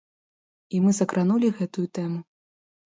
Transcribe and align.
І 0.77 0.81
мы 0.87 0.91
закранулі 1.01 1.55
гэтую 1.61 1.87
тэму. 2.01 2.19